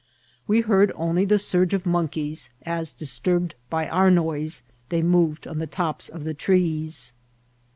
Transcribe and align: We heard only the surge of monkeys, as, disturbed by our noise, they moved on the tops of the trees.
We 0.47 0.61
heard 0.61 0.91
only 0.95 1.25
the 1.25 1.37
surge 1.37 1.75
of 1.75 1.85
monkeys, 1.85 2.49
as, 2.63 2.91
disturbed 2.91 3.53
by 3.69 3.87
our 3.87 4.09
noise, 4.09 4.63
they 4.89 5.03
moved 5.03 5.45
on 5.45 5.59
the 5.59 5.67
tops 5.67 6.09
of 6.09 6.23
the 6.23 6.33
trees. 6.33 7.13